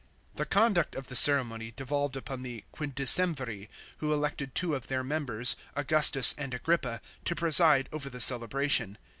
[0.33, 3.69] The conduct of the ceremony devolved upon the Quin decimviri,
[3.99, 8.97] who elected two of their members, Augustus and Agrippa, to preside over the celebration.